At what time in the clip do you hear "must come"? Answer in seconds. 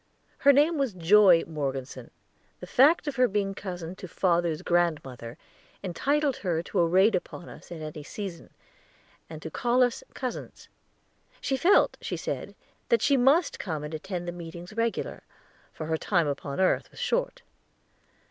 13.15-13.83